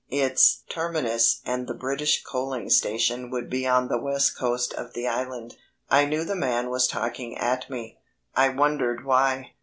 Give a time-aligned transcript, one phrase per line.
[0.09, 5.07] Its terminus and the British coaling station would be on the west coast of the
[5.07, 5.57] island....
[5.91, 7.99] I knew the man was talking at me
[8.35, 9.53] I wondered why.